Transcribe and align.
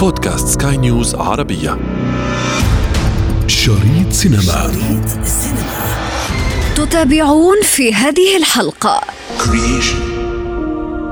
بودكاست 0.00 0.62
سكاي 0.62 0.76
نيوز 0.76 1.14
عربية 1.14 1.78
شريط 3.46 4.12
سينما 4.12 4.40
شريط 4.42 5.26
تتابعون 6.76 7.56
في 7.62 7.94
هذه 7.94 8.36
الحلقة 8.36 9.00
Creation 9.38 10.00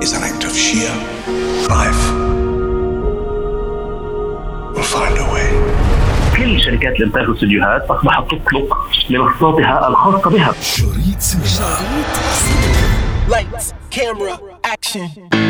is 0.05 0.13
an 0.13 0.23
act 0.23 0.45
of 0.45 0.53
sheer 0.57 0.95
life. 1.69 2.03
We'll 4.75 4.91
find 4.97 5.19
a 5.19 5.27
way. 5.35 5.49
كل 6.37 6.61
شركات 6.61 6.97
الانتاج 6.97 7.29
والاستديوهات 7.29 7.83
اصبحت 7.91 8.25
تطلق 8.31 8.77
منصاتها 9.11 9.89
الخاصة 9.89 10.31
بها 10.31 10.53
شريط 10.63 11.21
سينما 11.21 11.79
Lights, 13.29 13.73
camera, 13.91 14.39
action. 14.75 15.48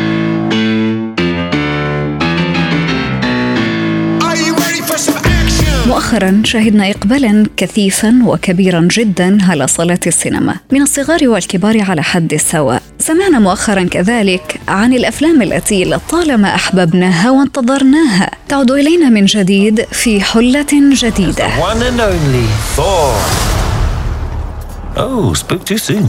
مؤخرا 5.89 6.41
شهدنا 6.45 6.89
إقبالا 6.89 7.45
كثيفا 7.57 8.21
وكبيرا 8.25 8.87
جدا 8.91 9.37
على 9.49 9.67
صالات 9.67 10.07
السينما 10.07 10.55
من 10.71 10.81
الصغار 10.81 11.27
والكبار 11.27 11.81
على 11.81 12.03
حد 12.03 12.33
السواء. 12.33 12.81
سمعنا 12.99 13.39
مؤخرا 13.39 13.83
كذلك 13.83 14.59
عن 14.67 14.93
الأفلام 14.93 15.41
التي 15.41 15.85
لطالما 15.85 16.55
أحببناها 16.55 17.31
وانتظرناها. 17.31 18.31
تعود 18.49 18.71
إلينا 18.71 19.09
من 19.09 19.25
جديد 19.25 19.81
في 19.91 20.21
only 20.21 20.63
Thor. 22.77 23.13
Oh, 24.95 25.33
spoke 25.33 25.65
too 25.65 25.77
soon. 25.77 26.05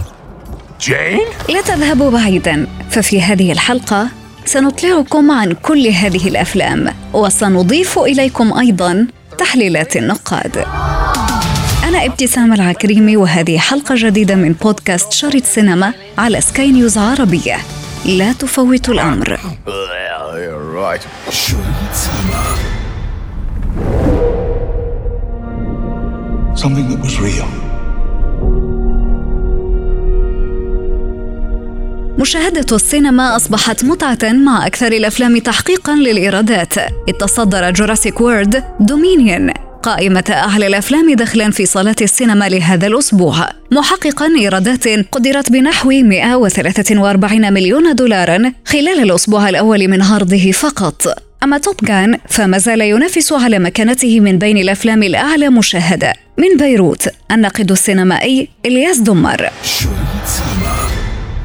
لا 1.49 1.61
تذهبوا 1.67 2.11
بعيدا. 2.11 2.67
ففي 2.91 3.23
هذه 3.23 3.53
الحلقة 3.53 4.09
سنطلعكم 4.45 5.31
عن 5.31 5.53
كل 5.53 5.87
هذه 5.87 6.29
الأفلام 6.29 6.89
وسنضيف 7.13 7.99
إليكم 7.99 8.59
أيضا 8.59 9.07
تحليلات 9.41 9.97
النقاد. 9.97 10.57
أنا 11.85 12.07
ابتسام 12.07 12.53
العكريمي 12.53 13.17
وهذه 13.17 13.59
حلقة 13.59 13.95
جديدة 13.99 14.35
من 14.35 14.53
بودكاست 14.53 15.13
شريط 15.13 15.45
سينما 15.45 15.93
على 16.19 16.41
سكاي 16.41 16.73
نيوز 16.73 16.99
عربية. 16.99 17.57
لا 18.05 18.33
تفوتوا 18.33 18.95
الأمر. 18.95 19.39
Something 26.57 26.87
that 26.91 27.01
was 27.07 27.17
real. 27.21 27.60
مشاهدة 32.21 32.77
السينما 32.77 33.37
أصبحت 33.37 33.85
متعة 33.85 34.33
مع 34.33 34.67
أكثر 34.67 34.93
الأفلام 34.93 35.39
تحقيقا 35.39 35.95
للإيرادات. 35.95 36.79
إذ 36.79 37.15
تصدر 37.21 37.71
Jurassic 37.71 38.21
World 38.21 38.65
Dominion 38.81 39.51
قائمة 39.83 40.25
أعلى 40.31 40.67
الأفلام 40.67 41.15
دخلا 41.15 41.51
في 41.51 41.67
صالات 41.67 42.03
السينما 42.03 42.49
لهذا 42.49 42.87
الأسبوع. 42.87 43.49
محققا 43.73 44.27
إيرادات 44.39 44.89
قدرت 44.89 45.53
بنحو 45.53 45.89
143 45.89 47.53
مليون 47.53 47.95
دولارا 47.95 48.53
خلال 48.65 49.03
الأسبوع 49.03 49.49
الأول 49.49 49.89
من 49.89 50.03
عرضه 50.03 50.51
فقط. 50.51 51.19
أما 51.43 51.59
Top 51.59 51.77
Gun 51.83 52.19
فما 52.29 52.59
زال 52.59 52.81
ينافس 52.81 53.33
على 53.33 53.59
مكانته 53.59 54.21
من 54.21 54.39
بين 54.39 54.59
الأفلام 54.59 55.03
الأعلى 55.03 55.49
مشاهدة. 55.49 56.13
من 56.39 56.57
بيروت 56.57 57.09
الناقد 57.33 57.71
السينمائي 57.71 58.49
إلياس 58.67 58.99
دمر. 58.99 59.51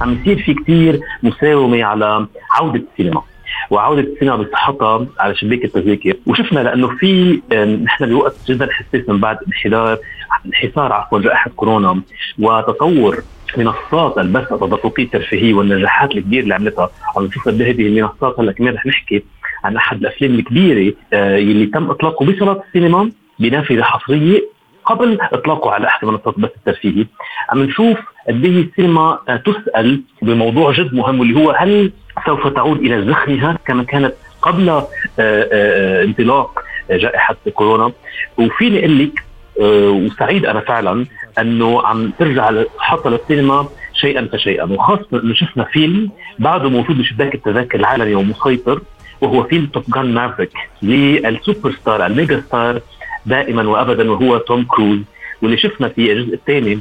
عم 0.02 0.18
يصير 0.22 0.44
في 0.44 0.54
كثير 0.54 1.00
مساومة 1.24 1.84
على 1.84 2.28
عودة 2.52 2.84
السينما. 2.92 3.22
وعودة 3.70 4.02
السينما 4.02 4.36
بصحتها 4.36 5.08
على 5.20 5.36
شباك 5.36 5.66
التذاكر. 5.66 6.14
وشفنا 6.26 6.60
لأنه 6.60 6.88
في 6.88 7.42
نحن 7.84 8.06
بوقت 8.10 8.36
جدا 8.48 8.68
حساس 8.72 9.10
من 9.10 9.20
بعد 9.20 9.38
انحدار 9.48 9.98
انحسار 10.46 10.94
عفوا 10.94 11.20
جائحة 11.20 11.52
كورونا 11.56 12.02
وتطور 12.40 13.24
منصات 13.58 14.18
البث 14.18 14.54
التدفقي 14.54 15.04
الترفيهي 15.04 15.54
والنجاحات 15.54 16.12
الكبيرة 16.12 16.44
اللي 16.44 16.56
عملتها. 16.56 16.90
عم 17.18 17.26
نشوف 17.26 17.48
هذه 17.48 17.72
المنصات 17.88 18.40
هلأ 18.40 18.52
كمان 18.52 18.74
رح 18.74 18.86
نحكي 18.86 19.24
عن 19.64 19.76
أحد 19.78 19.98
الأفلام 19.98 20.34
الكبيرة 20.34 20.94
آه، 21.14 21.36
يلي 21.38 21.66
تم 21.66 21.90
إطلاقه 21.90 22.26
بصالات 22.26 22.64
السينما 22.68 23.12
بنافذة 23.40 23.82
حصرية 23.84 24.42
قبل 24.86 25.18
إطلاقه 25.22 25.72
على 25.72 25.88
أحد 25.88 26.08
منصات 26.08 26.38
البث 26.38 26.56
الترفيهي. 26.58 27.06
عم 27.50 27.64
نشوف 27.64 27.98
قد 28.28 28.46
إيه 28.46 28.62
السينما 28.62 29.20
تسأل 29.46 30.02
بموضوع 30.22 30.72
جد 30.72 30.94
مهم 30.94 31.20
واللي 31.20 31.40
هو 31.40 31.52
هل 31.52 31.92
سوف 32.26 32.48
تعود 32.48 32.80
إلى 32.80 33.06
زخمها 33.06 33.58
كما 33.66 33.84
كانت 33.84 34.14
قبل 34.42 34.70
آه، 34.70 34.88
آه، 35.20 36.04
انطلاق 36.04 36.60
جائحة 36.90 37.36
كورونا؟ 37.54 37.92
وفيني 38.38 38.80
أقول 38.80 39.00
لك 39.00 39.24
آه، 39.62 39.90
وسعيد 39.90 40.46
أنا 40.46 40.60
فعلا 40.60 41.06
أنه 41.40 41.88
عم 41.88 42.12
ترجع 42.20 42.52
حتى 42.80 43.10
للسينما 43.10 43.68
شيئا 43.94 44.30
فشيئا 44.34 44.64
وخاصة 44.64 45.08
إنه 45.24 45.34
شفنا 45.34 45.64
فيلم 45.64 46.12
بعده 46.40 46.70
موجود 46.70 46.98
بشباك 46.98 47.36
التذاكر 47.36 47.80
العالمي 47.80 48.16
ومسيطر 48.16 48.82
وهو 49.22 49.44
فيلم 49.44 49.66
Top 49.66 49.84
Gun 49.96 50.14
Maverick 50.14 50.52
لل 50.82 51.07
super 51.07 51.72
star 51.72 52.06
ال 52.06 52.13
mega 52.13 52.42
star 52.48 52.82
دائما 53.26 53.70
وابدا 53.70 54.12
وهو 54.12 54.38
توم 54.38 54.66
كروز. 54.66 55.00
واللي 55.42 55.58
شفنا 55.58 55.88
في 55.88 56.12
الجزء 56.12 56.34
الثاني 56.34 56.80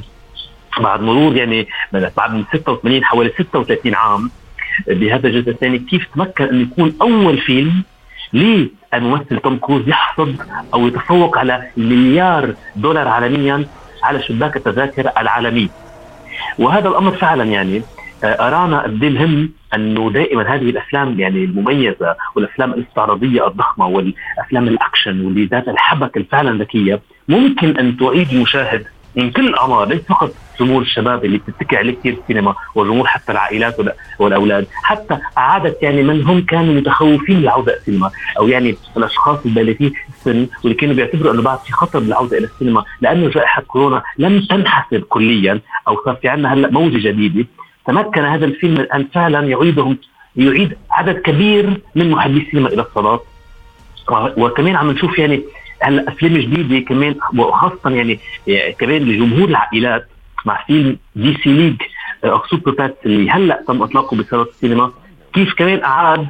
بعد 0.79 1.01
مرور 1.01 1.35
يعني 1.35 1.67
بعد 2.17 2.33
من 2.33 2.43
86 2.53 3.03
حوالي 3.03 3.29
36 3.29 3.95
عام 3.95 4.31
بهذا 4.87 5.27
الجزء 5.27 5.49
الثاني 5.49 5.79
كيف 5.79 6.07
تمكن 6.15 6.43
انه 6.43 6.61
يكون 6.61 6.93
أول 7.01 7.37
فيلم 7.37 7.83
للممثل 8.33 9.39
توم 9.39 9.57
كروز 9.57 9.87
يحصد 9.87 10.35
أو 10.73 10.87
يتفوق 10.87 11.37
على 11.37 11.67
مليار 11.77 12.53
دولار 12.75 13.07
عالميا 13.07 13.65
على 14.03 14.21
شباك 14.21 14.57
التذاكر 14.57 15.11
العالمي. 15.17 15.69
وهذا 16.59 16.87
الأمر 16.87 17.11
فعلا 17.11 17.43
يعني 17.43 17.81
آه، 18.23 18.47
أرانا 18.47 18.81
قد 18.81 19.05
مهم 19.05 19.49
أنه 19.75 20.11
دائما 20.11 20.55
هذه 20.55 20.69
الأفلام 20.69 21.19
يعني 21.19 21.43
المميزة 21.43 22.15
والأفلام 22.35 22.73
الاستعراضية 22.73 23.47
الضخمة 23.47 23.87
والأفلام 23.87 24.67
الأكشن 24.67 25.25
واللي 25.25 25.45
ذات 25.45 25.67
الحبكة 25.67 26.17
الفعلا 26.19 26.57
ذكيه 26.57 27.01
ممكن 27.27 27.77
أن 27.77 27.97
تعيد 27.97 28.33
مشاهد 28.33 28.85
من 29.15 29.31
كل 29.31 29.47
الاعمار 29.47 29.87
ليس 29.87 30.01
فقط 30.01 30.31
جمهور 30.59 30.81
الشباب 30.81 31.25
اللي 31.25 31.37
بتتكي 31.37 31.77
عليه 31.77 31.95
كثير 31.95 32.13
السينما 32.23 32.55
وجمهور 32.75 33.07
حتى 33.07 33.31
العائلات 33.31 33.79
وال- 33.79 33.93
والأولاد 34.19 34.67
حتى 34.83 35.17
عادت 35.37 35.83
يعني 35.83 36.03
من 36.03 36.23
هم 36.23 36.41
كانوا 36.45 36.73
متخوفين 36.73 37.39
للعوده 37.39 37.73
السينما 37.73 38.11
أو 38.39 38.47
يعني 38.47 38.75
الأشخاص 38.97 39.39
البالغين 39.45 39.93
السن 40.09 40.47
واللي 40.63 40.73
كانوا 40.77 40.95
بيعتبروا 40.95 41.33
إنه 41.33 41.41
بعد 41.41 41.59
في 41.59 41.71
خطر 41.73 41.99
بالعوده 41.99 42.37
إلى 42.37 42.45
السينما 42.45 42.83
لأنه 43.01 43.29
جائحة 43.29 43.61
كورونا 43.61 44.03
لم 44.17 44.41
تنحسب 44.49 45.01
كليا 45.01 45.59
أو 45.87 45.97
صار 46.05 46.15
في 46.15 46.27
عندنا 46.27 46.53
هلأ 46.53 46.69
موجة 46.71 46.97
جديدة. 47.09 47.47
تمكن 47.85 48.21
هذا 48.25 48.45
الفيلم 48.45 48.73
من 48.73 48.91
أن 48.91 49.07
فعلا 49.13 49.47
يعيدهم 49.47 49.97
يعيد 50.35 50.77
عدد 50.91 51.15
كبير 51.21 51.81
من 51.95 52.11
محبي 52.11 52.41
السينما 52.41 52.69
إلى 52.69 52.81
الصالات. 52.81 53.23
و- 54.11 54.45
وكمان 54.45 54.75
عم 54.75 54.91
نشوف 54.91 55.19
يعني 55.19 55.43
هلا 55.81 56.07
افلام 56.07 56.33
جديده 56.33 56.79
كمان 56.85 57.15
وخاصة 57.37 57.89
يعني 57.89 58.19
يعني 58.47 58.73
كمان 58.73 59.01
لجمهور 59.01 59.49
العائلات 59.49 60.07
مع 60.45 60.63
فيلم 60.67 60.97
DC 61.15 61.49
League 61.49 61.75
of 62.25 62.47
Super-Pets 62.49 63.05
اللي 63.05 63.29
هلأ 63.31 63.63
تم 63.67 63.81
إطلاقه 63.83 64.17
بصالات 64.17 64.47
السينما 64.47 64.91
كيف 65.33 65.53
كمان 65.53 65.83
أعاد 65.83 66.27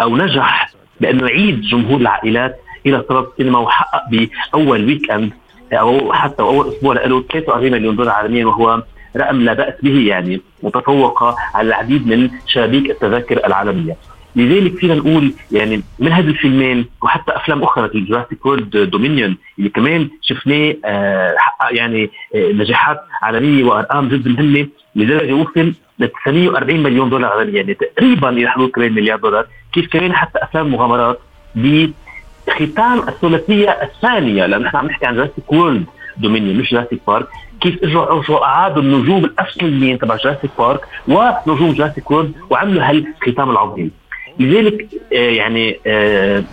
أو 0.00 0.16
نجح 0.16 0.70
بأنه 1.00 1.26
يعيد 1.28 1.60
جمهور 1.60 2.00
العائلات 2.00 2.56
إلى 2.86 3.04
صالات 3.08 3.28
السينما 3.32 3.58
وحقق 3.58 4.02
بأول 4.10 4.84
weekend 4.86 5.32
أو 5.72 6.12
حتى 6.12 6.42
أول 6.42 6.68
أسبوع 6.68 6.94
له 6.94 7.22
43 7.22 7.72
مليون 7.72 7.96
دولار 7.96 8.14
عالميا 8.14 8.46
وهو 8.46 8.82
رقم 9.16 9.40
لا 9.40 9.52
بأس 9.52 9.74
به 9.82 10.06
يعني 10.08 10.40
متفوقه 10.62 11.36
على 11.54 11.68
العديد 11.68 12.06
من 12.06 12.30
شبابيك 12.46 12.90
التذاكر 12.90 13.46
العالمية. 13.46 13.96
لذلك 14.38 14.74
فينا 14.76 14.94
نقول 14.94 15.32
يعني 15.52 15.82
من 15.98 16.12
هذه 16.12 16.28
الفيلمين 16.28 16.86
وحتى 17.02 17.36
أفلام 17.36 17.62
أخرى 17.62 17.84
مثل 17.84 18.04
Jurassic 18.04 18.46
World 18.46 18.70
Dominion 18.70 19.36
اللي 19.58 19.70
كمان 19.70 20.08
شفناه 20.22 20.74
آه، 20.84 21.34
حقق 21.38 21.76
يعني 21.76 22.10
آه، 22.34 22.52
نجاحات 22.52 23.00
عالمية 23.22 23.64
وأرقام 23.64 24.08
جدا 24.08 24.30
مهمة 24.30 24.68
لدرجة 24.96 25.32
وصل 25.32 25.72
ل 25.98 26.08
940 26.08 26.82
مليون 26.82 27.10
دولار 27.10 27.32
عالميا 27.32 27.54
يعني 27.56 27.74
تقريبا 27.74 28.28
إلى 28.28 28.48
حدود 28.50 28.70
كمان 28.70 28.92
مليار 28.92 29.18
دولار 29.18 29.46
كيف 29.72 29.92
كمان 29.92 30.12
حتى 30.12 30.38
أفلام 30.42 30.70
مغامرات 30.72 31.20
بختام 31.54 32.98
الثلاثية 33.08 33.70
الثانية 33.70 34.46
لأن 34.46 34.62
نحن 34.62 34.76
عم 34.76 34.86
نحكي 34.86 35.06
عن 35.06 35.14
Jurassic 35.14 35.52
World 35.52 35.86
Dominion 36.16 36.56
مش 36.56 36.70
Jurassic 36.70 37.00
Park 37.06 37.26
كيف 37.60 37.84
اجوا 37.84 38.44
اعادوا 38.44 38.82
النجوم 38.82 39.24
الاصليين 39.24 39.98
تبع 39.98 40.16
Jurassic 40.16 40.50
Park 40.58 40.80
ونجوم 41.08 41.72
Jurassic 41.72 42.10
World 42.10 42.32
وعملوا 42.50 42.82
هالختام 42.82 43.50
العظيم. 43.50 43.90
لذلك 44.38 44.88
آه 45.12 45.16
يعني 45.16 45.78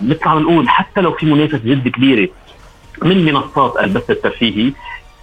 مثل 0.02 0.28
ما 0.28 0.34
نقول 0.40 0.68
حتى 0.68 1.00
لو 1.00 1.12
في 1.12 1.26
منافسه 1.26 1.58
جد 1.64 1.88
كبيرة 1.88 2.28
من 3.02 3.24
منصات 3.24 3.76
البث 3.84 4.10
الترفيهي 4.10 4.72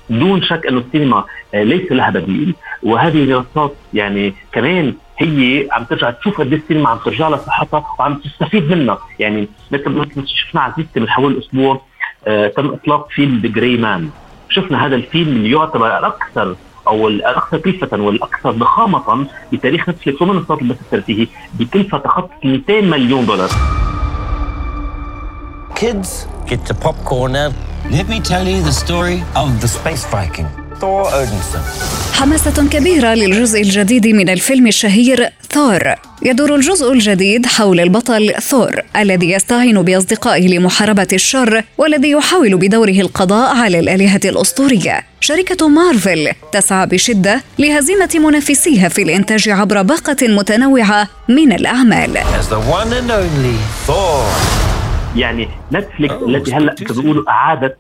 دون 0.10 0.42
شك 0.42 0.66
انه 0.68 0.80
السينما 0.88 1.24
آه 1.54 1.64
ليس 1.64 1.92
لها 1.92 2.10
بديل. 2.10 2.56
وهذه 2.84 3.24
المنصات 3.24 3.74
يعني 3.94 4.34
كمان 4.52 4.94
هي 5.18 5.68
عم 5.72 5.84
ترجع 5.84 6.10
تشوف 6.12 6.38
قد 6.42 6.54
السينما 6.54 6.90
عم 6.90 6.98
ترجع 6.98 7.28
لها 7.28 7.38
صحتها 7.38 7.86
وعم 8.00 8.14
تستفيد 8.16 8.72
منها. 8.76 9.00
يعني 9.20 9.48
مثل 9.72 9.90
مثل 9.90 10.28
شفنا 10.28 10.62
عزيزتي 10.62 11.00
من 11.00 11.10
حوالي 11.10 11.40
أسبوع 11.40 11.82
آه 12.28 12.48
تم 12.48 12.68
إطلاق 12.68 13.10
فيلم 13.12 13.40
The 13.44 13.50
Gray 13.50 13.78
Man 13.78 14.10
شفنا 14.50 14.86
هذا 14.86 14.96
الفيلم 14.96 15.28
اللي 15.28 15.52
يعتبر 15.52 15.98
الاكثر 16.00 16.56
أو 16.88 17.08
الاكثر 17.08 17.58
كلفه 17.58 18.02
والأكثر 18.02 18.52
ضخامة 18.52 19.28
بتاريخ 19.54 19.90
نتفلكس 19.90 20.22
ومنصات 20.22 20.62
البث 20.62 20.82
الترفيهي 20.82 21.28
بكلفة 21.54 21.98
تخطى 21.98 22.48
200 22.48 22.82
مليون 22.82 23.26
دولار 23.26 23.50
Kids, 25.76 26.28
get 26.46 26.62
your 26.70 26.78
popcorn 26.80 27.34
now. 27.34 27.52
Let 27.92 28.08
me 28.08 28.22
tell 28.22 28.48
you 28.48 28.62
the 28.62 28.72
story 28.72 29.22
of 29.36 29.60
the 29.60 29.68
space 29.68 30.06
Viking. 30.06 30.63
حماسة 32.14 32.68
كبيرة 32.72 33.14
للجزء 33.14 33.62
الجديد 33.62 34.08
من 34.08 34.30
الفيلم 34.30 34.68
الشهير 34.68 35.30
ثور. 35.52 35.96
يدور 36.26 36.56
الجزء 36.56 36.92
الجديد 36.92 37.46
حول 37.46 37.80
البطل 37.80 38.34
ثور 38.42 38.82
الذي 38.96 39.32
يستعين 39.32 39.82
بأصدقائه 39.82 40.48
لمحاربة 40.48 41.08
الشر 41.14 41.64
والذي 41.78 42.12
يحاول 42.12 42.58
بدوره 42.58 42.92
القضاء 42.92 43.56
على 43.56 43.80
الآلهة 43.80 44.22
الأسطورية. 44.26 45.04
شركة 45.20 45.68
مارفل 45.68 46.32
تسعى 46.52 46.86
بشدة 46.88 47.42
لهزيمة 47.60 48.10
منافسيها 48.16 48.90
في 48.90 49.02
الإنتاج 49.02 49.50
عبر 49.50 49.82
باقة 49.82 50.28
متنوعة 50.28 51.08
من 51.30 51.54
الأعمال. 51.54 52.18
يعني 55.16 55.48
نتفليكس 55.74 56.14
التي 56.14 56.54
هلا. 56.56 56.76
بيقولوا 57.02 57.30
أعادت 57.30 57.78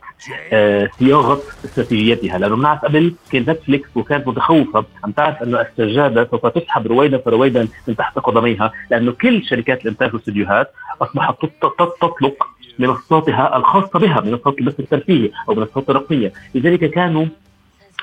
آه 0.53 0.89
صياغة 0.99 1.41
استراتيجيتها. 1.65 2.37
لأنه 2.37 2.55
بنعرف 2.55 2.85
قبل 2.85 3.13
كانت 3.31 3.49
نتفليكس 3.49 3.89
وكانت 3.95 4.27
متخوفة. 4.27 4.85
عم 5.03 5.11
تعرف 5.11 5.43
إنه 5.43 5.61
السجاده 5.61 6.27
سوف 6.31 6.45
تسحب 6.47 6.87
رويدا 6.87 7.17
فرويدا 7.17 7.67
من 7.87 7.95
تحت 7.95 8.19
قدميها. 8.19 8.71
لأنه 8.91 9.11
كل 9.11 9.43
شركات 9.45 9.81
الإنتاج 9.81 10.13
والاستديوهات 10.13 10.71
أصبحت 11.01 11.35
تط- 11.41 11.73
تط- 11.79 11.97
تطلق 12.01 12.47
منصاتها 12.79 13.57
الخاصة 13.57 13.99
بها 13.99 14.21
منصات 14.21 14.59
البث 14.59 14.79
الترفيهي 14.79 15.29
أو 15.49 15.55
منصات 15.55 15.89
الرقميه 15.89 16.33
لذلك 16.55 16.89
كانوا 16.89 17.25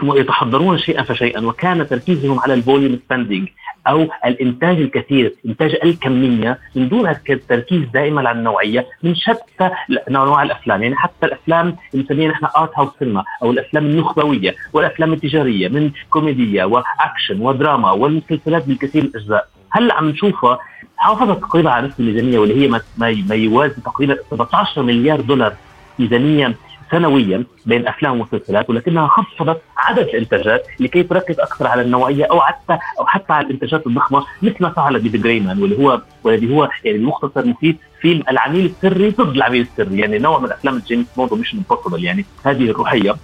يتحضرون 0.03 0.79
شيئا 0.79 1.03
فشيئا 1.03 1.47
وكان 1.47 1.88
تركيزهم 1.88 2.41
على 2.41 2.55
ال 2.55 2.61
volume 2.61 2.99
spending 3.08 3.49
أو 3.87 4.09
الإنتاج 4.25 4.77
الكثير 4.81 5.35
إنتاج 5.47 5.77
الكمية 5.85 6.59
من 6.75 6.88
دون 6.88 7.09
التركيز 7.31 7.82
دائما 7.94 8.29
على 8.29 8.38
النوعية 8.38 8.87
من 9.03 9.15
شتى 9.15 9.71
انواع 10.09 10.43
الأفلام. 10.43 10.82
يعني 10.82 10.97
حتى 10.97 11.27
الأفلام 11.27 11.77
اللي 11.94 12.05
بنسميها 12.05 12.31
نحن 12.31 12.47
art 12.56 12.70
house 12.78 12.90
cinema 12.99 13.25
أو 13.43 13.50
الأفلام 13.50 13.87
النخبوية 13.87 14.55
والأفلام 14.73 15.12
التجارية 15.12 15.69
من 15.69 15.91
كوميديا 16.11 16.65
وأكشن 16.65 17.41
ودراما 17.41 17.91
والمسلسلات 17.93 18.69
بالكثير 18.69 19.03
الأجزاء. 19.03 19.49
هلأ 19.71 19.94
عم 19.94 20.09
نشوفها 20.09 20.59
حافظت 20.97 21.41
تقريبا 21.41 21.71
على 21.71 21.87
نفس 21.87 22.00
الميزانية 22.00 22.38
واللي 22.38 22.65
هي 22.65 22.81
ما 23.29 23.35
يوازي 23.35 23.81
تقريبا 23.85 24.17
17 24.31 24.82
مليار 24.82 25.21
دولار 25.21 25.53
ميزانيه 25.99 26.55
سنويا 26.90 27.44
بين 27.66 27.88
أفلام 27.88 28.20
ومسلسلات 28.20 28.70
ولكنها 28.70 29.06
خفضت 29.08 29.62
عدد 29.76 30.08
الإنتاجات 30.08 30.66
لكي 30.81 31.02
تركز 31.02 31.40
أكثر 31.40 31.66
على 31.66 31.82
النوعية 31.82 32.25
أو 32.25 32.40
حتى 32.40 32.78
أو 32.98 33.06
حتى 33.06 33.32
على 33.32 33.46
الإنتاجات 33.46 33.87
الضخمة 33.87 34.25
مثل 34.42 34.56
ما 34.60 34.70
فعل 34.70 34.98
ب 34.99 35.03
The 35.03 35.19
Gray 35.19 35.44
Man 35.44 35.62
واللي 35.62 35.78
هو 35.78 36.00
والذي 36.25 36.54
هو 36.54 36.69
يعني 36.84 36.98
المختصر 36.98 37.46
مفيد 37.46 37.76
فيلم 38.00 38.22
العميل 38.31 38.64
السري 38.66 39.10
ضد 39.10 39.37
العميل 39.37 39.60
السري. 39.60 39.98
يعني 39.98 40.19
نوع 40.19 40.38
من 40.38 40.52
أفلام 40.52 40.82
جيمس 40.87 41.06
بوند 41.16 41.32
و 41.32 41.35
Mission 41.35 41.55
Impossible. 41.55 42.05
يعني 42.04 42.25
هذه 42.44 42.70
الروحيه 42.70 43.16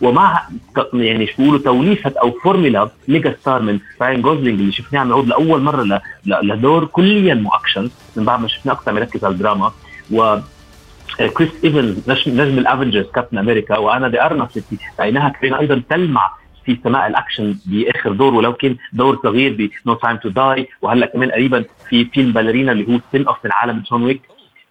ومع 0.00 0.48
يعني 0.94 1.26
شو 1.26 1.34
بيقولوا 1.38 1.60
توليفة 1.60 2.12
أو 2.22 2.30
formula 2.30 2.88
mega 3.08 3.36
star 3.40 3.62
من 3.62 3.78
راين 4.00 4.22
جوزلينج 4.22 4.60
اللي 4.60 4.72
شفناه 4.72 5.00
عم 5.00 5.10
يعود 5.10 5.28
لأول 5.28 5.60
مرة 5.62 6.00
لدور 6.26 6.84
كليا 6.84 7.34
مو 7.34 7.50
اكشن 7.50 7.90
من 8.16 8.24
بعد 8.24 8.40
ما 8.40 8.48
شفناه 8.48 8.72
أكثر 8.72 8.90
عم 8.90 8.96
يركز 8.96 9.24
على 9.24 9.34
الدراما. 9.34 9.72
و 10.10 10.36
كريس 11.16 11.64
ايفنز 11.64 12.10
نجم, 12.10 12.58
ال 12.58 12.63
Avengers 12.63 13.06
كابتن 13.06 13.38
أمريكا 13.38 13.78
وآنا 13.78 14.08
دي 14.08 14.22
أرماس 14.22 14.56
التي 14.56 14.78
رايناها 15.00 15.28
كمان 15.28 15.54
أيضا 15.54 15.82
تلمع 15.90 16.30
في 16.64 16.78
سماء 16.84 17.06
الأكشن 17.06 17.56
بآخر 17.66 18.12
دور 18.12 18.34
ولو 18.34 18.52
كان 18.52 18.76
دور 18.92 19.20
صغير 19.22 19.52
ب 19.52 19.70
No 19.86 19.94
Time 19.94 20.16
to 20.16 20.28
Die 20.28 20.68
وهلأ 20.82 21.06
كمان 21.06 21.30
قريبا 21.30 21.64
في 21.88 22.04
فيلم 22.04 22.32
Ballerina 22.32 22.72
اللي 22.72 22.94
هو 22.94 23.00
spin-off 23.12 23.36
من 23.44 23.50
عالم 23.52 23.82
جون 23.90 24.02
ويك 24.02 24.20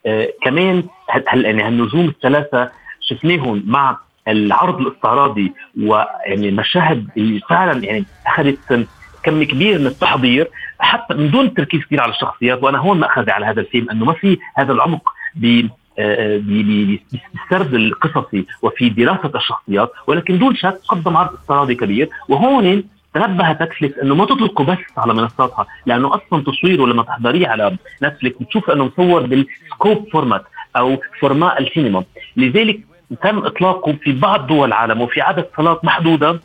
آه 0.05 0.29
كمان 0.43 0.83
هل 1.27 1.45
يعني 1.45 1.63
هالنجوم 1.63 2.07
الثلاثة 2.07 2.71
شفناهم 3.01 3.63
مع 3.65 3.97
العرض 4.27 4.79
الاستعراضي 4.81 5.53
ويعني 5.81 6.49
المشاهد 6.49 7.07
اللي 7.17 7.39
فعلا 7.49 7.83
يعني 7.83 8.05
أخذت 8.27 8.87
كم 9.23 9.43
كبير 9.43 9.79
من 9.79 9.87
التحضير 9.87 10.47
حتى 10.79 11.13
من 11.13 11.31
دون 11.31 11.53
تركيز 11.53 11.81
كثير 11.81 12.01
على 12.01 12.11
الشخصيات 12.11 12.63
وأنا 12.63 12.77
هون 12.77 12.99
ماخذي 12.99 13.31
على 13.31 13.45
هذا 13.45 13.61
الفيلم 13.61 13.89
إنه 13.89 14.05
ما 14.05 14.13
في 14.13 14.37
هذا 14.55 14.73
العمق 14.73 15.09
آه، 15.43 15.69
بالسرد 15.97 17.73
القصصي 17.73 18.45
وفي 18.61 18.89
دراسة 18.89 19.31
الشخصيات 19.35 19.91
ولكن 20.07 20.37
دون 20.39 20.55
شك 20.55 20.77
قدم 20.87 21.17
عرض 21.17 21.33
استعراضي 21.33 21.75
كبير. 21.75 22.09
وهون 22.29 22.83
تنبهت 23.13 23.61
نتفليكس 23.61 23.97
إنه 23.97 24.15
ما 24.15 24.25
تطلقه 24.25 24.63
بس 24.63 24.77
على 24.97 25.13
منصاتها 25.13 25.65
لأنه 25.85 26.15
أصلا 26.15 26.43
تصويره 26.43 26.85
لما 26.85 27.03
تحضريه 27.03 27.47
على 27.47 27.77
نتفليكس 28.03 28.37
بتشوف 28.41 28.69
إنه 28.69 28.85
مصور 28.85 29.25
بال 29.25 29.49
scope 29.49 30.07
format 30.11 30.43
أو 30.75 30.97
format 31.19 31.61
السينما. 31.61 32.03
لذلك 32.37 32.79
تم 33.23 33.37
إطلاقه 33.37 33.93
في 33.93 34.11
بعض 34.11 34.47
دول 34.47 34.67
العالم 34.67 35.01
وفي 35.01 35.21
عدد 35.21 35.45
صالات 35.57 35.85
محدودة 35.85 36.39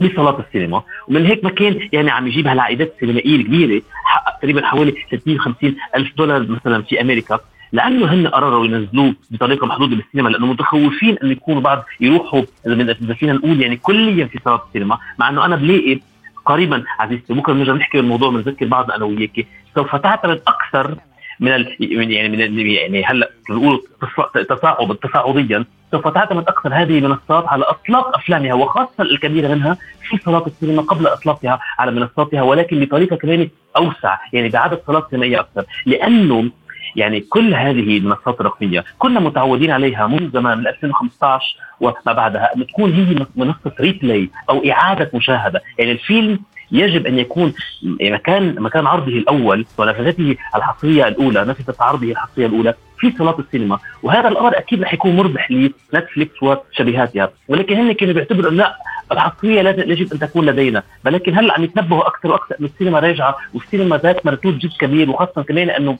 بصالات 0.00 0.38
السينما. 0.46 0.82
ومن 1.08 1.26
هيك 1.26 1.44
ما 1.44 1.50
كان 1.50 1.88
يعني 1.92 2.10
عم 2.10 2.26
يجيب 2.26 2.46
هالعائدات 2.46 2.92
السينمائية 2.94 3.36
الكبيرة 3.36 3.82
حقق 4.04 4.38
تقريبا 4.38 4.66
حوالي 4.66 4.94
650 5.06 5.76
ألف 5.96 6.16
دولار 6.16 6.46
مثلا 6.48 6.82
في 6.82 7.00
أمريكا. 7.00 7.38
لأنه 7.72 8.12
هن 8.12 8.26
قرروا 8.28 8.66
ينزلوه 8.66 9.14
بطريقة 9.30 9.66
محدودة 9.66 9.96
بالسينما 9.96 10.28
لأنه 10.28 10.46
متخوفين 10.46 11.18
انه 11.22 11.32
يكونوا 11.32 11.60
بعض 11.60 11.84
يروحوا 12.00 12.42
اذا 12.66 13.14
فينا 13.14 13.32
نقول 13.32 13.60
يعني 13.62 13.76
كليا 13.76 14.24
في 14.26 14.38
صالات 14.44 14.62
السينما 14.68 14.98
مع 15.18 15.28
إنه 15.28 15.44
أنا 15.44 15.56
بلاقي 15.56 16.00
قريبا 16.46 16.84
عزيزتي. 16.98 17.34
بكرة 17.34 17.52
بنرجع 17.52 17.72
نحكي 17.72 17.98
بالموضوع 17.98 18.30
بنذكر 18.30 18.66
بعضنا 18.66 18.96
أنا 18.96 19.04
وياك 19.04 19.46
سوف 19.74 19.96
تعتمد 19.96 20.42
أكثر 20.48 20.96
من 21.40 21.48
ال... 21.52 21.76
يعني 22.12 22.28
من 22.28 22.40
ال... 22.42 22.66
يعني 22.66 23.04
هلأ 23.04 23.30
بنقول 23.48 23.82
تص- 24.04 24.46
تصاعد 24.48 24.96
تصاعديا. 24.96 25.64
سوف 25.92 26.08
تعتمد 26.08 26.48
أكثر 26.48 26.74
هذه 26.74 26.98
المنصات 26.98 27.44
على 27.48 27.64
إطلاق 27.64 28.16
أفلامها 28.16 28.54
وخاصة 28.54 29.02
الكبيرة 29.02 29.48
منها 29.54 29.76
في 30.08 30.18
صالات 30.24 30.46
السينما 30.46 30.82
قبل 30.82 31.06
إطلاقها 31.06 31.60
على 31.78 31.90
منصاتها 31.90 32.42
ولكن 32.42 32.80
بطريقة 32.80 33.16
كمان 33.16 33.48
أوسع 33.76 34.18
يعني 34.32 34.48
بعدد 34.48 34.80
صالات 34.86 35.06
سينمائيه 35.10 35.40
أكثر. 35.40 35.64
لأنه 35.86 36.50
يعني 36.96 37.20
كل 37.20 37.54
هذه 37.54 37.98
المنصات 37.98 38.40
الرقمية 38.40 38.84
كنا 38.98 39.20
متعودين 39.20 39.70
عليها 39.70 40.06
منذ 40.06 40.32
زمان 40.32 40.58
من 40.58 40.66
2015 40.66 41.56
وما 41.80 42.12
بعدها 42.12 42.50
تكون 42.68 42.92
هي 42.92 43.26
منصة 43.36 43.72
ريبلاي 43.80 44.30
أو 44.50 44.62
إعادة 44.70 45.10
مشاهدة. 45.14 45.62
يعني 45.78 45.92
الفيلم 45.92 46.40
يجب 46.72 47.06
أن 47.06 47.18
يكون 47.18 47.54
مكان 48.00 48.54
مكان 48.58 48.86
عرضه 48.86 49.12
الأول 49.12 49.66
ونفذته 49.78 50.36
الحصرية 50.56 51.08
الأولى 51.08 51.44
نفذة 51.44 51.74
عرضه 51.80 52.10
الحصرية 52.10 52.46
الأولى 52.46 52.74
في 52.98 53.12
صالات 53.18 53.38
السينما. 53.38 53.78
وهذا 54.02 54.28
الأمر 54.28 54.58
أكيد 54.58 54.82
رح 54.82 54.94
يكون 54.94 55.16
مربح 55.16 55.50
لنتفليكس 55.50 56.42
وشبيهاتها. 56.42 57.30
ولكن 57.48 57.76
هن 57.76 57.92
كانوا 57.92 58.14
بيعتبروا 58.14 58.50
لا 58.50 58.76
الحصرية 59.12 59.62
لازم 59.62 59.90
يجب 59.90 60.12
أن 60.12 60.18
تكون 60.18 60.46
لدينا. 60.46 60.82
ولكن 61.06 61.38
هلأ 61.38 61.54
عم 61.54 61.64
يتنبهوا 61.64 62.06
أكثر 62.06 62.30
وأكثر 62.30 62.56
إنه 62.60 62.68
السينما 62.68 63.00
راجعة 63.00 63.36
والسينما 63.54 63.96
ذات 63.96 64.26
مردود 64.26 64.58
جد 64.58 64.70
كبير 64.78 65.10
وخاصة 65.10 65.42
كمان 65.42 65.70
إنه 65.70 65.98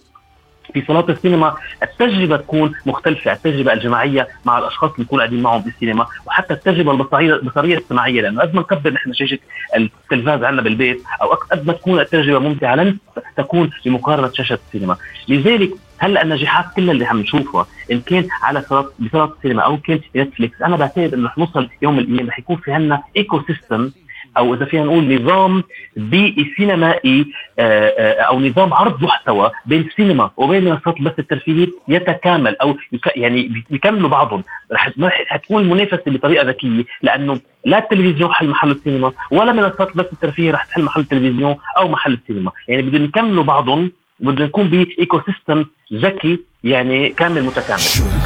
في 0.75 0.85
صالات 0.89 1.11
السينما 1.11 1.55
التجربة 1.83 2.37
تكون 2.37 2.75
مختلفة 2.87 3.33
التجربة 3.33 3.73
الجماعية 3.73 4.29
مع 4.45 4.59
الأشخاص 4.59 4.91
اللي 4.91 5.03
يكون 5.05 5.19
قاعدين 5.19 5.43
معهم 5.43 5.63
بالسينما 5.63 6.07
وحتى 6.27 6.55
التجربة 6.55 6.93
البصرية 6.93 7.35
البصرية 7.35 7.79
السمعية 7.79 8.21
لأنه 8.21 8.41
قد 8.41 8.55
ما 8.55 8.61
نكبر 8.61 8.93
نحن 8.93 9.13
شاشة 9.13 9.39
التلفاز 9.77 10.43
عندنا 10.43 10.63
بالبيت 10.63 11.03
أو 11.23 11.29
قد 11.29 11.67
ما 11.67 11.73
تكون 11.73 12.01
التجربة 12.01 12.39
ممتعة 12.49 12.75
لن 12.75 12.99
تكون 13.37 13.71
بمقارنة 13.85 14.31
شاشة 14.35 14.59
السينما. 14.67 14.97
لذلك 15.29 15.71
هلا 15.99 16.23
النجاحات 16.23 16.65
كلها 16.77 16.93
اللي 16.93 17.07
عم 17.07 17.21
نشوفها 17.21 17.67
إن 17.93 18.01
كان 18.01 18.29
على 18.43 18.63
صالات 18.63 18.93
بصالات 18.99 19.33
السينما 19.37 19.63
أو 19.63 19.77
كان 19.77 20.01
نتفليكس 20.17 20.63
أنا 20.63 20.77
بعتقد 20.77 21.15
إنه 21.15 21.27
رح 21.27 21.39
نوصل 21.39 21.69
يوم 21.83 21.97
من 21.97 22.01
الأيام 22.03 22.29
رح 22.29 22.39
يكون 22.39 22.57
في 22.57 22.73
عندنا 22.73 23.03
ecosystem 23.17 23.91
أو 24.39 24.55
إذا 24.55 24.65
فينا 24.65 24.85
نقول 24.85 25.15
نظام 25.15 25.63
بيئي 25.97 26.53
سينمائي 26.57 27.27
آه، 27.59 27.89
آه، 27.89 28.21
أو 28.21 28.41
نظام 28.41 28.75
عرض 28.75 29.03
محتوى 29.03 29.51
بين 29.67 29.81
السينما 29.81 30.31
وبين 30.37 30.65
منصات 30.65 30.97
البث 31.01 31.19
الترفيهي 31.19 31.69
يتكامل 31.89 32.57
أو 32.57 32.77
يعني 33.17 33.65
بيكملوا 33.71 34.09
بعضهم. 34.09 34.43
رح- 34.73 34.93
حتكون 35.27 35.63
المنافسه 35.63 36.03
بطريقة 36.07 36.47
ذكية 36.49 36.85
لأنه 37.03 37.41
لا 37.65 37.79
التلفزيون 37.79 38.33
حل 38.33 38.49
محل 38.49 38.71
السينما 38.71 39.13
ولا 39.31 39.53
منصات 39.53 39.89
البث 39.91 40.13
الترفيهي 40.13 40.51
رح 40.51 40.65
تحل 40.65 40.83
محل 40.83 41.01
التلفزيون 41.01 41.57
أو 41.79 41.89
محل 41.89 42.13
السينما. 42.13 42.51
يعني 42.69 42.83
بدهم 42.83 43.05
يكملوا 43.05 43.45
بعضهم 43.45 43.93
بدنا 44.21 44.47
نكون 44.47 44.69
ب 44.69 45.21
ecosystem 45.27 45.65
ذكي 45.95 46.39
يعني 46.65 47.09
كامل 47.09 47.43
متكامل. 47.43 48.26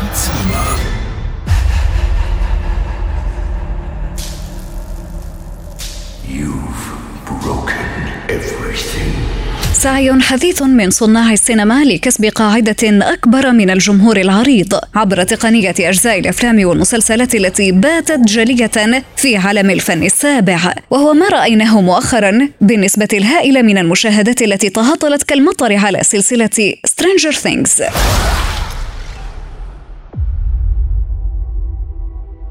سعي 9.72 10.20
حثيث 10.20 10.62
من 10.62 10.90
صناع 10.90 11.32
السينما 11.32 11.84
لكسب 11.84 12.24
قاعدة 12.24 12.76
أكبر 12.82 13.52
من 13.52 13.70
الجمهور 13.70 14.16
العريض. 14.16 14.74
عبر 14.94 15.22
تقنية 15.22 15.74
أجزاء 15.80 16.18
الأفلام 16.18 16.64
والمسلسلات 16.64 17.34
التي 17.34 17.72
باتت 17.72 18.20
جلية 18.20 19.04
في 19.16 19.36
عالم 19.36 19.70
الفن 19.70 20.02
السابع. 20.02 20.74
وهو 20.90 21.14
ما 21.14 21.28
رأيناه 21.28 21.80
مؤخرا 21.80 22.48
بالنسبة 22.60 23.08
الهائلة 23.12 23.62
من 23.62 23.78
المشاهدات 23.78 24.42
التي 24.42 24.70
تهاطلت 24.70 25.22
كالمطر 25.22 25.76
على 25.76 25.98
سلسلة 26.02 26.74
Stranger 26.86 27.34
Things. 27.34 27.82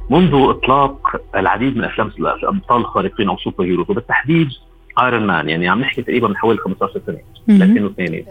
منذ 0.10 0.32
إطلاق 0.34 1.00
العديد 1.36 1.78
من 1.78 1.84
أفلام 1.84 2.12
الابطال 2.18 2.78
الخارقين 2.82 3.30
أو 3.30 3.38
superheroes 3.38 3.90
وبالتحديد 3.90 4.48
Iron 5.06 5.28
Man 5.28 5.50
يعني 5.50 5.70
عم 5.70 5.80
نحكي 5.82 6.02
تقريبا 6.02 6.28
من 6.28 6.38
حوالي 6.38 6.60
15 6.60 7.02
سنة 7.06 7.18
2002 7.50 8.24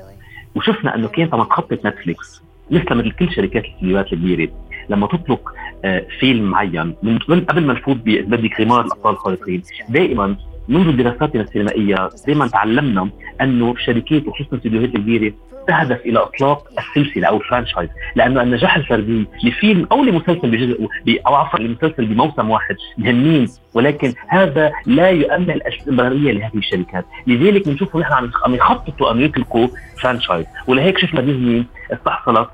وشفنا 0.55 0.95
إنه 0.95 1.09
كانت 1.09 1.35
عم 1.35 1.43
تخطط 1.43 1.87
نتفليكس 1.87 2.43
مثل 2.71 2.95
مثل 2.95 3.11
كل 3.11 3.33
شركات 3.33 3.65
الاستديوهات 3.65 4.13
الكبيرة 4.13 4.49
لما 4.89 5.07
تطلق 5.07 5.53
آه، 5.85 6.07
فيلم 6.21 6.51
معين 6.51 6.95
من 7.03 7.19
قبل 7.19 7.67
ما 7.67 7.75
نفوت 7.75 7.97
بدك 8.07 8.61
غمار 8.61 8.81
الأبطال 8.81 9.13
الخارقين 9.13 9.63
دائما 9.89 10.37
منذ 10.69 10.97
دراساتنا 10.97 11.43
السينمائية 11.43 12.09
دائما 12.27 12.47
تعلمنا 12.49 13.11
أنه 13.41 13.73
الشركات 13.73 14.27
وخصوصا 14.27 14.49
الاستديوهات 14.53 14.89
الكبيرة 14.89 15.33
تهدف 15.69 16.01
إلى 16.01 16.19
إطلاق 16.19 16.69
السلسلة 16.79 17.29
أو 17.29 17.37
ال 17.37 17.42
franchise 17.42 17.89
لأنه 18.17 18.43
النجاح 18.43 18.77
الفردي 18.77 19.27
لفيلم 19.45 19.87
أو 19.93 20.05
لمسلسل 20.05 20.51
بجزء 20.51 20.89
أو 21.27 21.35
عفوا 21.35 21.59
لمسلسل 21.59 22.07
بموسم 22.07 22.51
واحد 22.51 22.77
مهمين 22.99 23.49
ولكن 23.75 24.15
هذا 24.29 24.73
لا 24.87 25.09
يؤمن 25.11 25.51
الاستمراريه 25.51 26.33
لهذه 26.33 26.57
الشركات. 26.57 27.05
لذلك 27.27 27.69
بنشوف 27.69 27.97
نحن 27.97 28.31
عم 28.45 28.55
يخططوا 28.55 29.13
ان 29.13 29.21
يطلقوا 29.21 29.69
franchise 30.03 30.47
ولهيك 30.67 30.99
شفنا 30.99 31.21
ديزني 31.21 31.67
استحصلت 31.93 32.49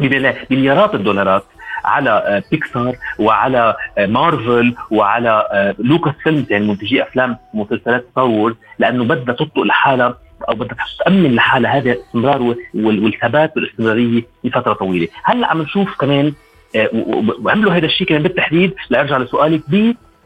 بمليارات 0.00 0.94
الدولارات 0.94 1.44
على 1.84 2.42
بيكسار 2.50 2.88
آه، 2.88 3.22
وعلى 3.22 3.76
آه، 3.98 4.06
مارفل 4.06 4.74
وعلى 4.90 5.48
آه، 5.52 5.74
لوكاس 5.78 6.14
فيلمز 6.22 6.52
يعني 6.52 6.66
منتجي 6.66 7.02
أفلام 7.02 7.36
ومسلسلات 7.54 8.06
ستار 8.10 8.24
وورز 8.24 8.54
لأنه 8.78 9.04
بدها 9.04 9.34
تطلق 9.34 9.62
لحالها 9.62 10.18
أو 10.48 10.54
بدها 10.54 10.76
تأمن 11.04 11.34
لحالها 11.34 11.70
هذا 11.70 11.92
الاستمرار 11.92 12.54
والثبات 12.74 13.56
والاستمرارية 13.56 14.22
لفترة 14.44 14.72
طويلة، 14.72 15.08
هلأ 15.22 15.46
عم 15.46 15.62
نشوف 15.62 15.96
كمان 15.96 16.32
وعملوا 17.44 17.72
هذا 17.72 17.86
الشيء 17.86 18.06
كمان 18.06 18.22
بالتحديد. 18.22 18.74
لأرجع 18.90 19.18
لسؤالك 19.18 19.62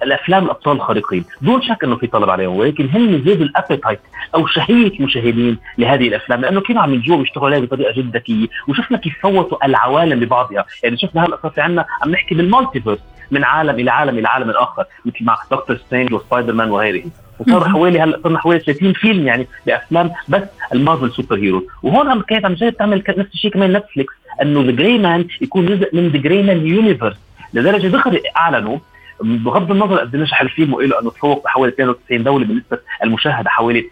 الأفلام 0.02 0.44
الأبطال 0.44 0.76
الخارقين. 0.76 1.24
دون 1.42 1.62
شك 1.62 1.84
إنه 1.84 1.96
في 1.96 2.06
طلب 2.06 2.30
عليهم 2.30 2.56
ولكن 2.56 2.88
هم 2.88 3.22
زادوا 3.26 3.44
ال 3.44 3.51
appetite 3.51 4.00
أو 4.34 4.46
شهية 4.46 4.98
المشاهدين 5.00 5.58
لهذه 5.78 6.08
الأفلام 6.08 6.40
لأنه 6.40 6.60
كانوا 6.60 6.82
عم 6.82 6.94
يجوا 6.94 7.16
بيشتغلوا 7.16 7.46
عليها 7.48 7.60
بطريقة 7.60 7.92
جدا 7.92 8.18
ذكية 8.18 8.46
وشفنا 8.68 8.98
كيف 8.98 9.18
فوتوا 9.22 9.66
العوالم 9.66 10.20
ببعضها. 10.20 10.64
يعني 10.82 10.96
شفنا 10.96 11.24
هلأ 11.24 11.38
صار 11.42 11.50
في 11.50 11.60
عندنا 11.60 11.86
عم 12.02 12.10
نحكي 12.10 12.34
بال 12.34 12.45
multiverse 12.45 12.98
من 13.30 13.44
عالم 13.44 13.74
إلى 13.80 13.90
عالم 13.90 14.18
إلى 14.18 14.28
عالم 14.28 14.50
اخر 14.50 14.84
مثل 15.04 15.16
مع 15.20 15.38
دكتور 15.50 15.76
سترينج 15.76 16.12
وسبايدر 16.12 16.52
مان 16.52 16.70
وغيره 16.70 17.02
وصار 17.38 17.68
حوالي 17.68 18.00
هلأ 18.00 18.20
صرنا 18.22 18.38
حوالي 18.38 18.60
30 18.60 18.92
فيلم 18.92 19.26
يعني 19.26 19.46
لافلام 19.66 20.10
بس 20.28 20.42
المارفل 20.74 21.10
superhero 21.10 21.66
وهون 21.82 22.22
كانت 22.22 22.44
عم 22.44 22.54
جاي 22.54 22.70
تعمل 22.70 23.02
نفس 23.08 23.34
الشيء 23.34 23.50
كمان 23.50 23.72
نتفليكس 23.72 24.14
إنه 24.42 24.62
The 24.62 24.70
Gray 24.70 24.98
Man 24.98 25.26
يكون 25.40 25.66
جزء 25.66 25.96
من 25.96 26.08
The 26.08 26.18
Gray 26.18 26.42
Man 26.42 26.66
universe. 26.66 27.16
لدرجة 27.54 27.86
دغري 27.86 28.22
إعلنوا 28.36 28.78
بغض 29.22 29.70
النظر 29.70 29.98
قد 30.00 30.14
إيه 30.14 30.22
نجح 30.22 30.40
الفيلم 30.40 30.74
ولا 30.74 31.00
انه 31.00 31.10
تفوق 31.10 31.44
بحوالي 31.44 31.72
92 31.72 32.22
دولة 32.24 32.44
بنسبه 32.44 32.78
المشاهدة 33.04 33.50
حوالي 33.50 33.90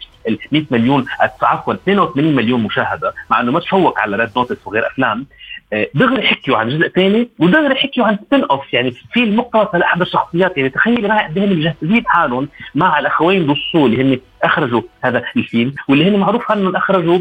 100 0.51 0.65
مليون 0.71 1.05
عفوا 1.41 1.73
82 1.73 2.35
مليون 2.35 2.63
مشاهدة 2.63 3.13
مع 3.31 3.39
إنه 3.41 3.51
ما 3.51 3.59
تفوق 3.59 3.99
على 3.99 4.17
Red 4.17 4.29
Notice 4.37 4.67
وغير 4.67 4.87
أفلام. 4.87 5.25
آه، 5.73 5.87
دغري 5.93 6.27
حكيوا 6.27 6.57
عن 6.57 6.69
جزء 6.69 6.87
ثاني 6.87 7.29
ودغري 7.39 7.75
حكيوا 7.75 8.07
عن 8.07 8.17
spin-off 8.27 8.73
يعني 8.73 8.91
في 8.91 9.23
المقتبسه 9.23 9.77
لأحد 9.77 10.01
الشخصيات 10.01 10.57
يعني 10.57 10.69
تخيل 10.69 11.07
معي 11.07 11.25
قد 11.25 11.37
إيه 11.37 11.47
مجهزين 11.47 12.03
حالهم 12.07 12.47
مع 12.75 12.99
الأخوين 12.99 13.47
روسو 13.47 13.85
اللي 13.85 14.03
هن 14.03 14.19
أخرجوا 14.43 14.81
هذا 15.01 15.23
الفيلم 15.37 15.73
واللي 15.89 16.09
هن 16.09 16.19
معروف 16.19 16.51
عنهم 16.51 16.75
أخرجوا 16.75 17.19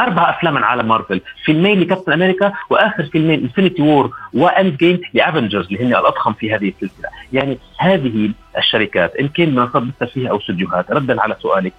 أربع 0.00 0.30
أفلام 0.30 0.54
من 0.54 0.62
عالم 0.64 0.88
مارفل 0.88 1.20
فيلمين 1.44 1.80
لكابتن 1.80 2.12
أمريكا 2.12 2.52
وآخر 2.70 3.04
فيلمين 3.04 3.40
Infinity 3.40 3.82
War 3.82 4.03
و 4.03 4.10
Endgame 4.34 5.00
ل 5.14 5.20
Avengers 5.20 5.66
اللي 5.66 5.84
هن 5.84 5.86
الأضخم 5.86 6.32
في 6.32 6.54
هذه 6.54 6.68
السلسلة. 6.68 7.08
يعني 7.32 7.58
هذه 7.78 8.30
الشركات 8.58 9.16
إن 9.16 9.28
كان 9.28 9.54
منصات 9.54 9.82
فيها 10.14 10.30
أو 10.30 10.36
استديوهات 10.36 10.90
ردا 10.90 11.22
على 11.22 11.36
سؤالك. 11.40 11.72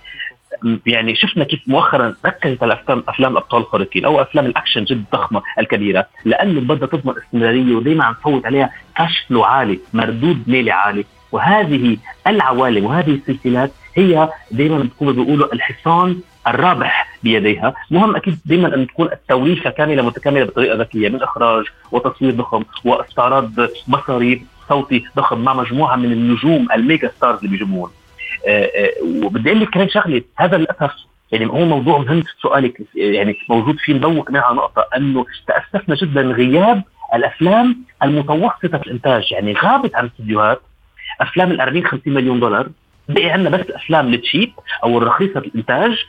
يعني 0.86 1.16
شفنا 1.16 1.44
كيف 1.44 1.60
مؤخرا 1.68 2.16
ركزت 2.26 2.64
على 2.64 2.74
افلام 2.74 3.04
أفلام 3.08 3.38
أبطال 3.38 3.62
الخارقين 3.62 4.06
أو 4.06 4.22
أفلام 4.22 4.46
الأكشن 4.46 4.84
جدا 4.84 5.04
ضخمة 5.14 5.42
الكبيرة 5.60 6.06
لأنه 6.26 6.62
بدها 6.62 6.88
تضمن 6.88 7.14
استمرارية 7.18 7.76
ودائما 7.76 8.06
عم 8.06 8.14
تفوت 8.14 8.46
عليها 8.46 8.70
cash 8.98 9.26
flow 9.30 9.44
عالي 9.44 9.80
مردود 9.94 10.44
مالي 10.48 10.72
عالي. 10.72 11.06
وهذه 11.32 11.98
العوالم 12.28 12.86
وهذه 12.86 13.12
السلسلات 13.12 13.72
هي 13.96 14.30
دائما 14.52 14.90
بيقولوا 15.02 15.54
الحصان 15.54 16.22
الرابح 16.48 17.08
بيديها. 17.24 17.74
مهم 17.92 18.16
أكيد 18.16 18.40
دائما 18.46 18.76
أن 18.76 18.88
تكون 18.88 19.12
التوليفة 19.12 19.70
كاملة 19.70 20.04
متكاملة 20.04 20.46
بطريقة 20.46 20.76
ذكية 20.76 21.10
من 21.10 21.24
إخراج 21.24 21.66
وتصوير 21.92 22.32
ضخم 22.32 22.64
واستعراض 22.86 23.52
بصري 23.88 24.46
صوتي 24.70 25.06
ضخم 25.18 25.40
مع 25.40 25.54
مجموعة 25.54 25.96
من 25.96 26.12
النجوم 26.12 26.68
ال 26.74 26.81
mega 26.81 27.12
stars 27.18 27.38
اللي 27.38 27.50
بيجمعون. 27.50 27.90
آه، 28.48 28.64
آه، 28.64 28.92
وبدي 29.24 29.50
أقول 29.50 29.62
لك 29.62 29.70
كمان 29.70 29.90
شغلة 29.90 30.22
هذا 30.38 30.58
للأسف 30.58 30.92
يعني 31.32 31.46
هو 31.46 31.66
موضوع 31.66 31.98
مهم. 31.98 32.24
سؤالك 32.42 32.82
يعني 32.96 33.38
موجود 33.50 33.78
فيه 33.78 34.00
كمان 34.00 34.44
على 34.44 34.56
نقطة 34.56 34.88
أنه 34.98 35.26
تأسفنا 35.48 35.96
جدا 35.96 36.22
غياب 36.22 36.84
الأفلام 37.16 37.78
المتوسطة 38.04 38.82
الإنتاج. 38.86 39.32
يعني 39.32 39.54
غابت 39.54 39.96
عن 39.96 40.06
الاستديوهات 40.06 40.62
أفلام 41.22 41.52
ال 41.52 41.62
40 41.62 41.86
50 41.86 42.14
مليون 42.14 42.40
دولار. 42.40 42.70
بقي 43.10 43.30
عندنا 43.30 43.58
بس 43.58 43.66
الأفلام 43.70 44.14
ال 44.14 44.20
cheap 44.20 44.52
أو 44.84 44.98
الرخيصة 44.98 45.40
الإنتاج 45.40 46.06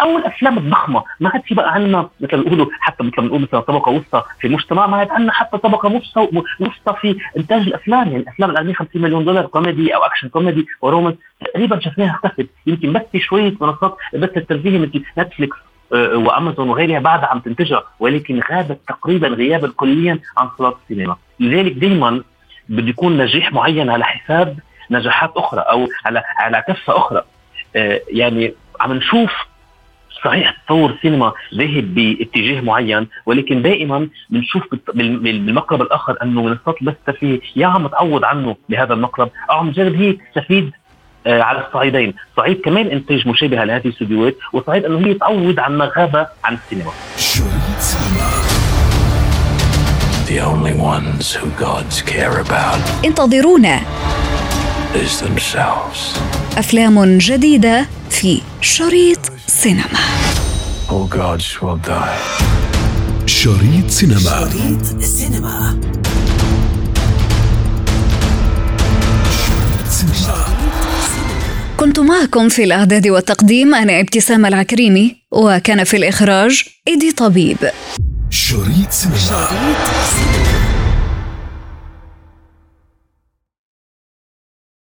أو 0.00 0.16
الأفلام 0.18 0.58
الضخمة. 0.58 1.02
ما 1.20 1.30
عاد 1.30 1.42
في 1.42 1.54
بقى 1.54 1.72
عندنا 1.72 2.08
مثل 2.20 2.42
بيقولوا 2.42 2.66
حتى 2.80 3.04
مثل 3.04 3.16
بنقول 3.22 3.40
مثلا 3.40 3.60
طبقة 3.60 3.90
وسطى 3.92 4.22
في 4.40 4.46
المجتمع 4.46 4.86
ما 4.86 4.96
عاد 4.96 5.10
عندنا 5.10 5.32
حتى 5.32 5.58
طبقة 5.58 5.88
وسطى 5.88 6.20
وسطى 6.60 6.94
في 7.00 7.16
إنتاج 7.36 7.60
الأفلام. 7.60 8.06
يعني 8.08 8.16
الأفلام 8.16 8.50
ال 8.50 8.56
40 8.56 8.74
50 8.74 9.02
مليون 9.02 9.24
دولار 9.24 9.46
كوميدي 9.46 9.94
أو 9.94 10.00
أكشن 10.02 10.28
كوميدي 10.28 10.66
و 10.82 10.86
romance 10.86 11.16
تقريبا 11.40 11.80
شفناها 11.80 12.10
اختفت. 12.10 12.46
يمكن 12.66 12.92
بس 12.92 13.02
في 13.12 13.20
شوية 13.20 13.54
منصات 13.60 13.96
بس 14.14 14.30
الترفيهي 14.36 14.78
مثل 14.78 15.02
نتفليكس 15.18 15.56
آه، 15.92 16.16
وأمازون 16.16 16.68
وغيرها 16.68 16.98
بعدها 16.98 17.26
عم 17.26 17.38
تنتجها 17.40 17.82
ولكن 18.00 18.40
غابت 18.52 18.78
تقريبا 18.88 19.28
غيابا 19.28 19.72
كليا 19.76 20.18
عن 20.38 20.48
صالات 20.58 20.76
السينما. 20.82 21.16
لذلك 21.40 21.72
دائما 21.72 22.22
بده 22.68 22.88
يكون 22.88 23.16
نجاح 23.18 23.52
معين 23.52 23.90
على 23.90 24.04
حساب 24.04 24.58
نجاحات 24.90 25.32
أخرى 25.36 25.60
أو 25.60 25.88
على 26.04 26.22
على 26.38 26.64
كفة 26.68 26.96
أخرى 26.96 27.22
آه، 27.76 28.00
يعني 28.08 28.54
عم 28.80 28.92
نشوف 28.92 29.32
صحيح 30.24 30.56
تطور 30.66 30.90
السينما 30.90 31.32
ذاهب 31.54 31.94
باتجاه 31.94 32.60
معين 32.60 33.08
ولكن 33.26 33.62
دائما 33.62 34.08
بنشوف 34.30 34.62
بالمقلب 34.94 35.82
الآخر 35.82 36.16
أنه 36.22 36.42
منصات 36.42 36.76
البث 36.80 36.94
الترفيهي 36.94 37.40
يا 37.56 37.66
عم 37.66 37.86
تعوض 37.86 38.24
عنه 38.24 38.56
بهذا 38.68 38.94
المقلب 38.94 39.28
أو 39.50 39.56
عم 39.56 39.72
تجرب 39.72 39.94
هي 39.94 40.12
تستفيد 40.12 40.70
آه، 41.26 41.42
على 41.42 41.66
الصعيدين، 41.66 42.14
صعيد 42.36 42.60
كمان 42.60 42.86
إنتاج 42.86 43.28
مشابهه 43.28 43.64
لهذه 43.64 43.84
الاستديوهات 43.84 44.36
وصعيد 44.52 44.84
أنه 44.84 45.06
هي 45.06 45.14
تعوض 45.14 45.60
عن 45.60 45.78
ما 45.78 45.92
غاب 45.98 46.28
عن 46.44 46.54
السينما. 46.54 46.92
The 50.28 50.40
only 50.40 50.74
ones 50.74 51.34
who 51.34 51.48
gods 51.64 52.02
care 52.02 52.40
about. 52.40 53.04
انتظرونا 53.06 53.80
is 55.04 55.20
themselves. 55.20 56.18
أفلام 56.58 57.18
جديدة 57.18 57.86
في 58.10 58.40
شريط 58.60 59.18
سينما. 59.46 59.98
All 60.88 61.08
gods 61.16 61.62
will 61.62 61.88
die. 61.88 62.46
شريط 63.26 63.90
سينما. 63.90 64.50
شريط 64.50 65.02
سينما. 65.02 65.76
كنت 71.76 72.00
معكم 72.00 72.48
في 72.48 72.64
الإعداد 72.64 73.08
والتقديم 73.08 73.74
أنا 73.74 74.00
ابتسام 74.00 74.46
العكريمي 74.46 75.16
وكان 75.32 75.84
في 75.84 75.96
الإخراج 75.96 76.62
إيدي 76.88 77.12
طبيب 77.12 77.56
شريط 78.30 78.90
سينما, 78.90 79.18
شريط 79.18 79.86
سينما. 80.16 80.45